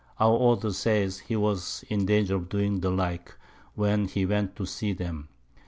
[0.19, 3.35] Our Author says he was in danger of doing the like,
[3.75, 5.29] when he went to see them.